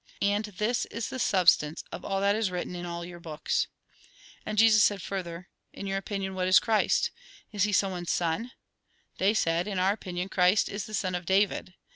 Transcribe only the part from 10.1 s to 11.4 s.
Christ is the son of